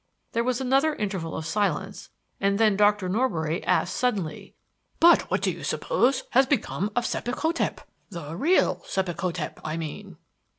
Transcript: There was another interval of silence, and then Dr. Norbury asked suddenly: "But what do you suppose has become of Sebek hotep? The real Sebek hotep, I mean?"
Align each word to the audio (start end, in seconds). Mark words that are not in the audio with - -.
There 0.31 0.43
was 0.43 0.59
another 0.59 0.95
interval 0.95 1.37
of 1.37 1.45
silence, 1.45 2.09
and 2.39 2.57
then 2.59 2.75
Dr. 2.75 3.07
Norbury 3.07 3.63
asked 3.65 3.95
suddenly: 3.95 4.55
"But 4.99 5.29
what 5.29 5.43
do 5.43 5.51
you 5.51 5.63
suppose 5.63 6.23
has 6.31 6.47
become 6.47 6.89
of 6.95 7.05
Sebek 7.05 7.35
hotep? 7.37 7.81
The 8.09 8.35
real 8.35 8.77
Sebek 8.83 9.19
hotep, 9.21 9.59
I 9.63 9.77
mean?" 9.77 10.17